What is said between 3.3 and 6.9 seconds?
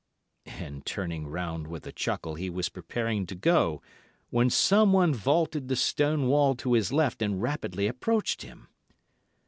go, when someone vaulted the stone wall to